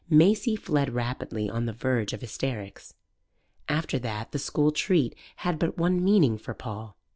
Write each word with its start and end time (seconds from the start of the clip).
Maisie 0.09 0.55
fled 0.55 0.95
rapidly 0.95 1.47
on 1.47 1.67
the 1.67 1.73
verge 1.73 2.11
of 2.11 2.21
hysterics, 2.21 2.95
After 3.69 3.99
that 3.99 4.31
the 4.31 4.39
school 4.39 4.71
treat 4.71 5.13
had 5.35 5.59
but 5.59 5.77
one 5.77 6.03
meaning 6.03 6.39
for 6.39 6.55
Paul. 6.55 6.97